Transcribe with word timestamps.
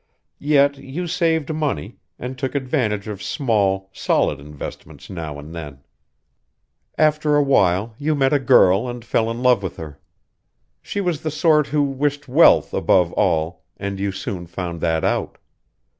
Yet 0.39 0.79
you 0.79 1.05
saved 1.05 1.53
money, 1.53 1.97
and 2.17 2.35
took 2.35 2.55
advantage 2.55 3.07
of 3.07 3.21
small, 3.21 3.91
solid 3.93 4.39
investments 4.39 5.11
now 5.11 5.37
and 5.37 5.53
then. 5.53 5.83
"After 6.97 7.35
a 7.35 7.43
while 7.43 7.93
you 7.99 8.15
met 8.15 8.33
a 8.33 8.39
girl 8.39 8.89
and 8.89 9.05
fell 9.05 9.29
in 9.29 9.43
love 9.43 9.61
with 9.61 9.77
her. 9.77 9.99
She 10.81 11.01
was 11.01 11.21
the 11.21 11.29
sort 11.29 11.67
who 11.67 11.83
wished 11.83 12.27
wealth 12.27 12.73
above 12.73 13.13
all, 13.13 13.63
and 13.77 13.99
you 13.99 14.11
soon 14.11 14.47
found 14.47 14.81
that 14.81 15.03
out. 15.03 15.37